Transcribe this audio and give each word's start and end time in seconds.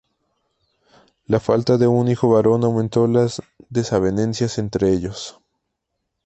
La 1.27 1.39
falta 1.39 1.77
de 1.77 1.85
un 1.85 2.07
hijo 2.07 2.27
varón 2.27 2.63
aumentó 2.63 3.05
las 3.05 3.39
desavenencias 3.69 4.57
entre 4.57 4.89
ellos. 4.91 5.39